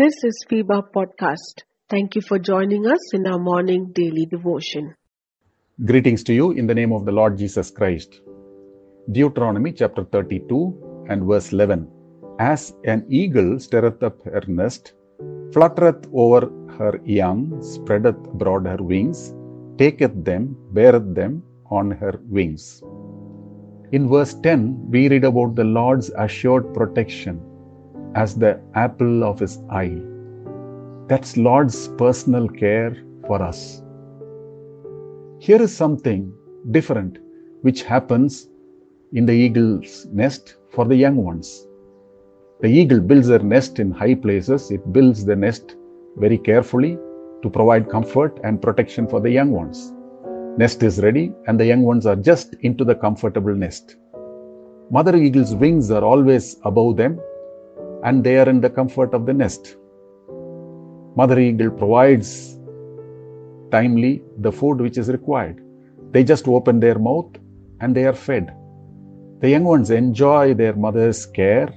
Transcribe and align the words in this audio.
This 0.00 0.14
is 0.24 0.44
FEBA 0.50 0.84
Podcast. 0.96 1.64
Thank 1.90 2.14
you 2.14 2.22
for 2.22 2.38
joining 2.38 2.86
us 2.86 3.12
in 3.12 3.26
our 3.26 3.38
morning 3.38 3.92
daily 3.92 4.24
devotion. 4.24 4.94
Greetings 5.84 6.24
to 6.24 6.32
you 6.32 6.52
in 6.52 6.66
the 6.66 6.74
name 6.74 6.92
of 6.92 7.04
the 7.04 7.12
Lord 7.12 7.36
Jesus 7.36 7.70
Christ. 7.70 8.22
Deuteronomy 9.12 9.72
chapter 9.72 10.04
32 10.04 11.06
and 11.10 11.24
verse 11.24 11.52
11. 11.52 11.86
As 12.38 12.72
an 12.84 13.04
eagle 13.10 13.58
stirreth 13.60 14.02
up 14.02 14.24
her 14.24 14.42
nest, 14.46 14.94
fluttereth 15.52 16.08
over 16.12 16.50
her 16.78 17.00
young, 17.04 17.62
spreadeth 17.62 18.16
abroad 18.32 18.66
her 18.66 18.82
wings, 18.82 19.34
taketh 19.78 20.24
them, 20.24 20.56
beareth 20.72 21.14
them 21.14 21.42
on 21.70 21.90
her 21.90 22.20
wings. 22.28 22.82
In 23.92 24.08
verse 24.08 24.34
10, 24.34 24.90
we 24.90 25.08
read 25.08 25.24
about 25.24 25.56
the 25.56 25.64
Lord's 25.64 26.10
assured 26.16 26.72
protection 26.72 27.40
as 28.14 28.36
the 28.36 28.60
apple 28.74 29.24
of 29.24 29.40
his 29.40 29.58
eye. 29.70 30.00
That's 31.08 31.36
Lord's 31.36 31.88
personal 31.98 32.48
care 32.48 32.96
for 33.26 33.42
us. 33.42 33.82
Here 35.40 35.60
is 35.60 35.74
something 35.74 36.32
different 36.70 37.18
which 37.62 37.82
happens 37.82 38.48
in 39.12 39.26
the 39.26 39.32
eagle's 39.32 40.06
nest 40.12 40.56
for 40.70 40.84
the 40.84 40.94
young 40.94 41.16
ones. 41.16 41.66
The 42.62 42.68
eagle 42.68 43.00
builds 43.00 43.28
their 43.28 43.38
nest 43.38 43.78
in 43.78 43.90
high 43.90 44.14
places. 44.14 44.70
It 44.70 44.92
builds 44.92 45.24
the 45.24 45.34
nest 45.34 45.76
very 46.16 46.36
carefully 46.36 46.98
to 47.42 47.48
provide 47.48 47.88
comfort 47.88 48.38
and 48.44 48.60
protection 48.60 49.06
for 49.08 49.18
the 49.18 49.30
young 49.30 49.50
ones. 49.50 49.94
Nest 50.58 50.82
is 50.82 51.00
ready 51.00 51.32
and 51.46 51.58
the 51.58 51.64
young 51.64 51.84
ones 51.84 52.04
are 52.04 52.16
just 52.16 52.54
into 52.60 52.84
the 52.84 52.94
comfortable 52.94 53.54
nest. 53.54 53.96
Mother 54.90 55.16
eagle's 55.16 55.54
wings 55.54 55.90
are 55.90 56.04
always 56.04 56.56
above 56.64 56.98
them 56.98 57.18
and 58.04 58.22
they 58.22 58.38
are 58.38 58.48
in 58.50 58.60
the 58.60 58.68
comfort 58.68 59.14
of 59.14 59.24
the 59.24 59.32
nest. 59.32 59.76
Mother 61.16 61.38
eagle 61.38 61.70
provides 61.70 62.58
timely 63.72 64.22
the 64.36 64.52
food 64.52 64.82
which 64.82 64.98
is 64.98 65.08
required. 65.08 65.64
They 66.10 66.24
just 66.24 66.46
open 66.46 66.78
their 66.78 66.98
mouth 66.98 67.36
and 67.80 67.96
they 67.96 68.04
are 68.04 68.12
fed. 68.12 68.54
The 69.40 69.48
young 69.48 69.64
ones 69.64 69.90
enjoy 69.90 70.52
their 70.52 70.74
mother's 70.74 71.24
care 71.24 71.72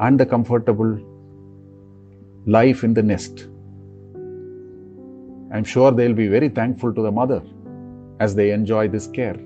and 0.00 0.18
the 0.18 0.26
comfortable 0.26 0.98
life 2.46 2.84
in 2.84 2.94
the 2.94 3.02
nest. 3.02 3.48
I'm 5.52 5.64
sure 5.64 5.92
they'll 5.92 6.14
be 6.14 6.28
very 6.28 6.48
thankful 6.48 6.92
to 6.94 7.02
the 7.02 7.12
mother 7.12 7.42
as 8.20 8.34
they 8.34 8.50
enjoy 8.50 8.88
this 8.88 9.06
care. 9.06 9.38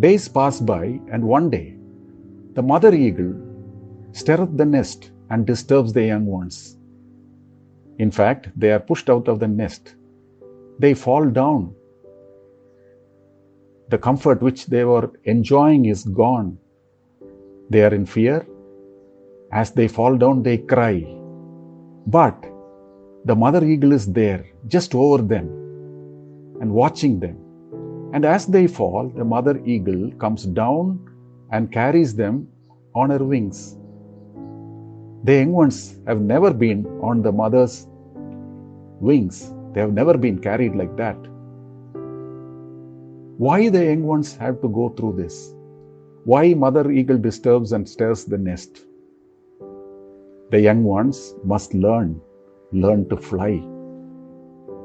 Days 0.00 0.28
pass 0.28 0.60
by, 0.60 1.00
and 1.10 1.22
one 1.22 1.50
day, 1.50 1.76
the 2.54 2.62
mother 2.62 2.94
eagle 2.94 3.34
stirreth 4.12 4.56
the 4.56 4.64
nest 4.64 5.10
and 5.30 5.46
disturbs 5.46 5.92
the 5.92 6.04
young 6.04 6.26
ones. 6.26 6.76
In 7.98 8.10
fact, 8.10 8.48
they 8.56 8.72
are 8.72 8.80
pushed 8.80 9.08
out 9.08 9.28
of 9.28 9.38
the 9.38 9.48
nest. 9.48 9.94
They 10.78 10.94
fall 10.94 11.28
down. 11.30 11.74
The 13.88 13.98
comfort 13.98 14.42
which 14.42 14.66
they 14.66 14.84
were 14.84 15.12
enjoying 15.24 15.84
is 15.86 16.04
gone. 16.04 16.58
They 17.70 17.84
are 17.84 17.94
in 17.94 18.06
fear. 18.06 18.46
As 19.52 19.70
they 19.70 19.86
fall 19.86 20.16
down, 20.16 20.42
they 20.42 20.56
cry. 20.56 21.06
But 22.06 22.44
the 23.26 23.36
mother 23.36 23.64
eagle 23.64 23.92
is 23.92 24.10
there, 24.10 24.46
just 24.66 24.94
over 24.94 25.22
them, 25.22 25.46
and 26.60 26.72
watching 26.72 27.20
them. 27.20 27.36
And 28.14 28.24
as 28.24 28.46
they 28.46 28.66
fall, 28.66 29.10
the 29.14 29.24
mother 29.24 29.60
eagle 29.64 30.10
comes 30.12 30.44
down 30.44 30.98
and 31.50 31.70
carries 31.70 32.14
them 32.14 32.48
on 32.94 33.10
her 33.10 33.22
wings. 33.22 33.76
The 35.24 35.34
young 35.34 35.52
ones 35.52 35.98
have 36.06 36.20
never 36.20 36.52
been 36.52 36.86
on 37.02 37.22
the 37.22 37.30
mother's 37.30 37.86
wings. 39.00 39.52
They 39.72 39.80
have 39.80 39.92
never 39.92 40.16
been 40.16 40.38
carried 40.38 40.74
like 40.74 40.96
that. 40.96 41.16
Why 43.36 43.68
the 43.68 43.84
young 43.84 44.04
ones 44.04 44.36
have 44.36 44.60
to 44.62 44.68
go 44.68 44.88
through 44.90 45.16
this? 45.16 45.54
Why 46.24 46.54
mother 46.54 46.90
eagle 46.90 47.18
disturbs 47.18 47.72
and 47.72 47.88
stirs 47.88 48.24
the 48.24 48.38
nest? 48.38 48.84
The 50.52 50.60
young 50.60 50.84
ones 50.84 51.34
must 51.44 51.72
learn, 51.72 52.20
learn 52.72 53.08
to 53.08 53.16
fly. 53.16 53.62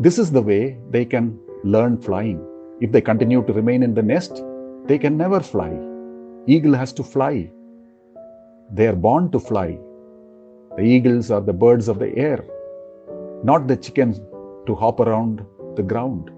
This 0.00 0.18
is 0.18 0.32
the 0.32 0.42
way 0.42 0.76
they 0.90 1.04
can 1.04 1.38
learn 1.62 1.98
flying. 1.98 2.44
If 2.80 2.90
they 2.90 3.00
continue 3.00 3.44
to 3.46 3.52
remain 3.52 3.84
in 3.84 3.94
the 3.94 4.02
nest, 4.02 4.42
they 4.86 4.98
can 4.98 5.16
never 5.16 5.38
fly. 5.38 5.70
Eagle 6.48 6.74
has 6.74 6.92
to 6.94 7.04
fly. 7.04 7.48
They 8.72 8.88
are 8.88 8.96
born 8.96 9.30
to 9.30 9.38
fly. 9.38 9.78
The 10.76 10.82
eagles 10.82 11.30
are 11.30 11.40
the 11.40 11.52
birds 11.52 11.86
of 11.86 12.00
the 12.00 12.12
air, 12.16 12.44
not 13.44 13.68
the 13.68 13.76
chickens 13.76 14.20
to 14.66 14.74
hop 14.74 14.98
around 14.98 15.46
the 15.76 15.84
ground. 15.84 16.32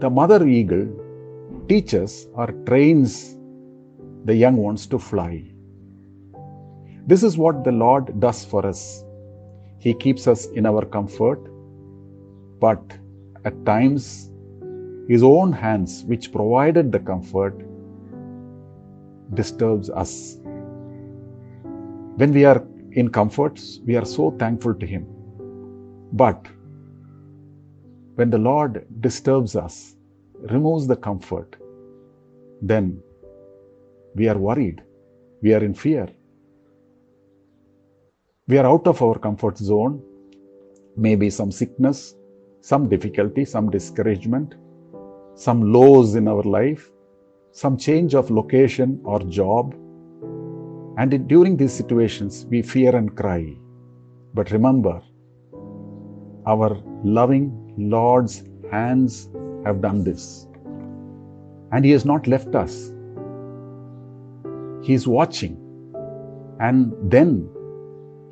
The 0.00 0.08
mother 0.08 0.46
eagle 0.46 0.88
teaches 1.68 2.28
or 2.32 2.46
trains 2.64 3.36
the 4.24 4.34
young 4.34 4.56
ones 4.56 4.86
to 4.86 4.98
fly. 4.98 5.51
This 7.04 7.24
is 7.24 7.36
what 7.36 7.64
the 7.64 7.72
Lord 7.72 8.20
does 8.20 8.44
for 8.44 8.64
us. 8.64 9.04
He 9.78 9.92
keeps 9.92 10.28
us 10.28 10.46
in 10.46 10.66
our 10.66 10.84
comfort, 10.84 11.40
but 12.60 12.80
at 13.44 13.66
times, 13.66 14.30
His 15.08 15.24
own 15.24 15.52
hands, 15.52 16.04
which 16.04 16.30
provided 16.32 16.92
the 16.92 17.00
comfort, 17.00 17.60
disturbs 19.34 19.90
us. 19.90 20.38
When 22.16 22.32
we 22.32 22.44
are 22.44 22.64
in 22.92 23.08
comforts, 23.08 23.80
we 23.84 23.96
are 23.96 24.04
so 24.04 24.30
thankful 24.32 24.74
to 24.74 24.86
Him. 24.86 25.06
But 26.12 26.46
when 28.14 28.30
the 28.30 28.38
Lord 28.38 28.86
disturbs 29.00 29.56
us, 29.56 29.96
removes 30.50 30.86
the 30.86 30.96
comfort, 30.96 31.56
then 32.60 33.02
we 34.14 34.28
are 34.28 34.38
worried, 34.38 34.82
we 35.42 35.52
are 35.52 35.64
in 35.64 35.74
fear. 35.74 36.08
We 38.48 38.58
are 38.58 38.66
out 38.66 38.88
of 38.88 39.00
our 39.00 39.18
comfort 39.20 39.56
zone, 39.56 40.02
maybe 40.96 41.30
some 41.30 41.52
sickness, 41.52 42.16
some 42.60 42.88
difficulty, 42.88 43.44
some 43.44 43.70
discouragement, 43.70 44.54
some 45.36 45.72
lows 45.72 46.16
in 46.16 46.26
our 46.26 46.42
life, 46.42 46.90
some 47.52 47.76
change 47.76 48.16
of 48.16 48.32
location 48.32 49.00
or 49.04 49.20
job, 49.20 49.74
and 50.98 51.28
during 51.28 51.56
these 51.56 51.72
situations, 51.72 52.44
we 52.50 52.62
fear 52.62 52.96
and 52.96 53.16
cry. 53.16 53.56
But 54.34 54.50
remember, 54.50 55.00
our 56.44 56.82
loving 57.04 57.72
Lord's 57.78 58.42
hands 58.72 59.30
have 59.64 59.80
done 59.80 60.02
this. 60.02 60.48
And 61.70 61.84
He 61.84 61.92
has 61.92 62.04
not 62.04 62.26
left 62.26 62.56
us. 62.56 62.92
He 64.82 64.94
is 64.94 65.06
watching. 65.06 65.56
And 66.60 66.92
then 67.08 67.48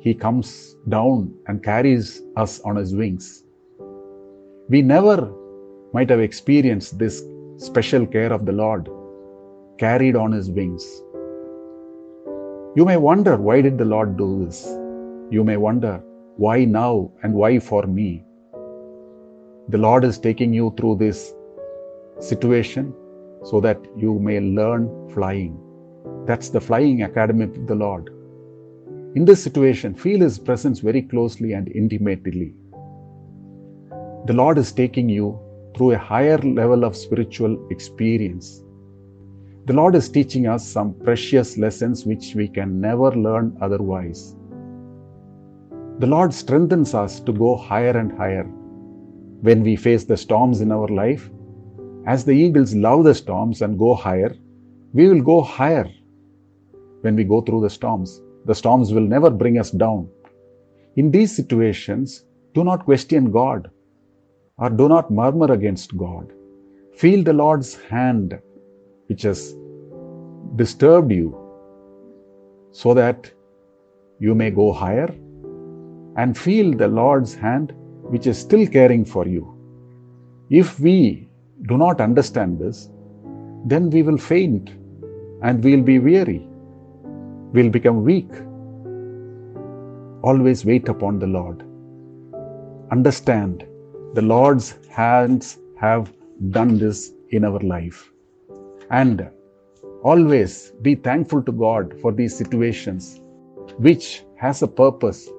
He 0.01 0.13
comes 0.15 0.75
down 0.89 1.31
and 1.47 1.63
carries 1.63 2.21
us 2.35 2.59
on 2.61 2.75
His 2.75 2.95
wings. 2.95 3.43
We 4.67 4.81
never 4.81 5.31
might 5.93 6.09
have 6.09 6.19
experienced 6.19 6.97
this 6.97 7.23
special 7.57 8.07
care 8.07 8.33
of 8.33 8.45
the 8.45 8.51
Lord 8.51 8.89
carried 9.77 10.15
on 10.15 10.31
His 10.31 10.49
wings. 10.49 10.83
You 12.75 12.85
may 12.85 12.97
wonder, 12.97 13.37
why 13.37 13.61
did 13.61 13.77
the 13.77 13.85
Lord 13.85 14.17
do 14.17 14.45
this? 14.45 14.65
You 15.29 15.43
may 15.43 15.57
wonder, 15.57 16.01
why 16.37 16.65
now 16.65 17.11
and 17.21 17.33
why 17.33 17.59
for 17.59 17.83
me? 17.83 18.23
The 19.69 19.77
Lord 19.77 20.03
is 20.03 20.17
taking 20.17 20.53
you 20.53 20.73
through 20.77 20.95
this 20.95 21.33
situation 22.19 22.93
so 23.43 23.61
that 23.61 23.79
you 23.97 24.17
may 24.19 24.39
learn 24.39 25.09
flying. 25.13 25.59
That's 26.25 26.49
the 26.49 26.61
flying 26.61 27.03
academy 27.03 27.45
of 27.45 27.67
the 27.67 27.75
Lord. 27.75 28.10
In 29.13 29.25
this 29.25 29.43
situation, 29.43 29.93
feel 29.93 30.21
His 30.21 30.39
presence 30.39 30.79
very 30.79 31.01
closely 31.01 31.51
and 31.51 31.67
intimately. 31.67 32.53
The 34.25 34.33
Lord 34.33 34.57
is 34.57 34.71
taking 34.71 35.09
you 35.09 35.37
through 35.75 35.91
a 35.91 35.97
higher 35.97 36.37
level 36.37 36.85
of 36.85 36.95
spiritual 36.95 37.67
experience. 37.69 38.63
The 39.65 39.73
Lord 39.73 39.95
is 39.95 40.07
teaching 40.07 40.47
us 40.47 40.65
some 40.65 40.93
precious 40.93 41.57
lessons 41.57 42.05
which 42.05 42.35
we 42.35 42.47
can 42.47 42.79
never 42.79 43.11
learn 43.11 43.57
otherwise. 43.59 44.35
The 45.99 46.07
Lord 46.07 46.33
strengthens 46.33 46.93
us 46.93 47.19
to 47.19 47.33
go 47.33 47.57
higher 47.57 47.97
and 47.97 48.13
higher. 48.13 48.45
When 49.41 49.61
we 49.61 49.75
face 49.75 50.05
the 50.05 50.15
storms 50.15 50.61
in 50.61 50.71
our 50.71 50.87
life, 50.87 51.29
as 52.07 52.23
the 52.23 52.31
eagles 52.31 52.73
love 52.73 53.03
the 53.03 53.13
storms 53.13 53.61
and 53.61 53.77
go 53.77 53.93
higher, 53.93 54.33
we 54.93 55.09
will 55.09 55.21
go 55.21 55.41
higher 55.41 55.89
when 57.01 57.17
we 57.17 57.25
go 57.25 57.41
through 57.41 57.61
the 57.61 57.69
storms. 57.69 58.21
The 58.45 58.55
storms 58.55 58.93
will 58.93 59.07
never 59.07 59.29
bring 59.29 59.59
us 59.59 59.71
down. 59.71 60.09
In 60.95 61.11
these 61.11 61.35
situations, 61.35 62.25
do 62.53 62.63
not 62.63 62.85
question 62.85 63.31
God. 63.31 63.69
or 64.57 64.69
do 64.69 64.87
not 64.87 65.09
murmur 65.11 65.51
against 65.51 65.97
God. 65.97 66.31
Feel 66.95 67.23
the 67.23 67.33
Lord's 67.33 67.75
hand 67.81 68.39
which 69.07 69.23
has 69.23 69.55
disturbed 70.55 71.11
you 71.11 71.35
so 72.71 72.93
that 72.93 73.31
you 74.19 74.35
may 74.35 74.51
go 74.51 74.71
higher 74.71 75.09
and 76.17 76.37
feel 76.37 76.71
the 76.73 76.87
Lord's 76.87 77.33
hand 77.33 77.73
which 78.13 78.27
is 78.27 78.37
still 78.37 78.67
caring 78.67 79.03
for 79.03 79.27
you. 79.27 79.43
If 80.49 80.79
we 80.79 81.29
do 81.67 81.77
not 81.77 82.01
understand 82.01 82.59
this, 82.59 82.89
then 83.65 83.89
we 83.89 84.03
will 84.03 84.17
faint 84.17 84.69
and 85.41 85.63
we'll 85.63 85.81
be 85.81 85.97
weary. 85.99 86.47
We'll 87.53 87.69
become 87.69 88.03
weak. 88.05 88.31
Always 90.23 90.63
wait 90.63 90.87
upon 90.87 91.19
the 91.19 91.27
Lord. 91.27 91.63
Understand 92.91 93.65
the 94.13 94.21
Lord's 94.21 94.75
hands 94.89 95.57
have 95.77 96.13
done 96.51 96.77
this 96.77 97.11
in 97.29 97.43
our 97.43 97.59
life. 97.59 98.09
And 98.89 99.29
always 100.03 100.71
be 100.81 100.95
thankful 100.95 101.43
to 101.43 101.51
God 101.51 101.99
for 102.01 102.13
these 102.13 102.37
situations, 102.37 103.19
which 103.77 104.23
has 104.37 104.61
a 104.61 104.67
purpose. 104.67 105.29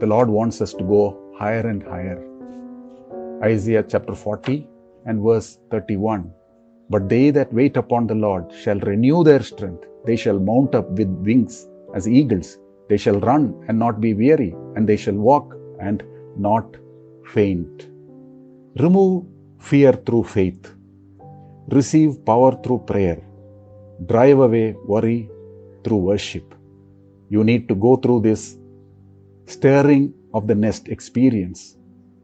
The 0.00 0.06
Lord 0.06 0.30
wants 0.30 0.62
us 0.62 0.72
to 0.74 0.82
go 0.82 1.34
higher 1.38 1.66
and 1.68 1.82
higher. 1.82 2.24
Isaiah 3.42 3.84
chapter 3.86 4.14
40 4.14 4.66
and 5.04 5.22
verse 5.22 5.58
31. 5.70 6.32
But 6.90 7.08
they 7.08 7.30
that 7.30 7.52
wait 7.52 7.76
upon 7.76 8.06
the 8.06 8.14
Lord 8.14 8.52
shall 8.52 8.80
renew 8.80 9.22
their 9.22 9.42
strength. 9.42 9.84
They 10.06 10.16
shall 10.16 10.38
mount 10.38 10.74
up 10.74 10.88
with 10.90 11.08
wings 11.28 11.68
as 11.94 12.08
eagles. 12.08 12.58
They 12.88 12.96
shall 12.96 13.20
run 13.20 13.54
and 13.68 13.78
not 13.78 14.00
be 14.00 14.14
weary, 14.14 14.54
and 14.74 14.88
they 14.88 14.96
shall 14.96 15.14
walk 15.14 15.54
and 15.80 16.02
not 16.36 16.76
faint. 17.34 17.88
Remove 18.78 19.26
fear 19.58 19.92
through 19.92 20.24
faith. 20.24 20.74
Receive 21.68 22.24
power 22.24 22.52
through 22.62 22.78
prayer. 22.92 23.20
Drive 24.06 24.38
away 24.38 24.74
worry 24.86 25.28
through 25.84 25.98
worship. 25.98 26.54
You 27.28 27.44
need 27.44 27.68
to 27.68 27.74
go 27.74 27.96
through 27.96 28.20
this 28.20 28.56
stirring 29.46 30.14
of 30.32 30.46
the 30.46 30.54
nest 30.54 30.88
experience 30.88 31.76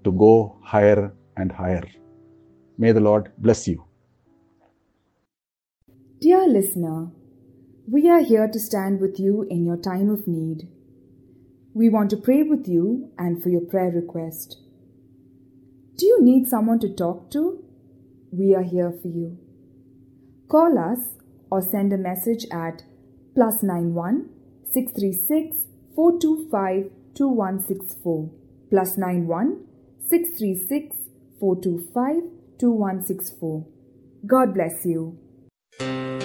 to 0.05 0.13
go 0.13 0.57
higher 0.63 1.13
and 1.37 1.53
higher. 1.53 1.87
May 2.79 2.93
the 2.93 3.01
Lord 3.01 3.33
bless 3.39 3.69
you. 3.69 3.85
Dear 6.25 6.49
listener, 6.49 7.11
we 7.87 8.09
are 8.09 8.23
here 8.23 8.49
to 8.49 8.59
stand 8.59 8.99
with 8.99 9.21
you 9.21 9.47
in 9.51 9.67
your 9.67 9.77
time 9.77 10.09
of 10.09 10.27
need. 10.27 10.67
We 11.75 11.91
want 11.91 12.09
to 12.13 12.17
pray 12.17 12.43
with 12.43 12.67
you 12.67 13.11
and 13.19 13.43
for 13.43 13.51
your 13.51 13.61
prayer 13.61 13.91
request. 13.91 14.57
Do 15.99 16.07
you 16.07 16.23
need 16.23 16.47
someone 16.47 16.79
to 16.79 16.89
talk 16.89 17.31
to? 17.33 17.63
We 18.31 18.55
are 18.55 18.63
here 18.63 18.91
for 19.03 19.09
you. 19.09 19.37
Call 20.49 20.79
us 20.79 21.01
or 21.51 21.61
send 21.61 21.93
a 21.93 21.99
message 21.99 22.47
at 22.51 22.85
plus 23.35 23.63
91 23.63 24.31
636 24.73 25.67
425 25.95 26.91
2164 27.15 28.31
plus 28.71 28.97
91 28.97 29.67
636 30.09 30.97
425 31.39 32.23
2164. 32.59 33.67
God 34.27 34.55
bless 34.55 34.87
you. 35.81 36.24